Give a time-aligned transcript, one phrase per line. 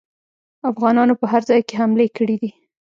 [0.71, 2.49] افغانانو په هر ځای کې حملې کړي دي.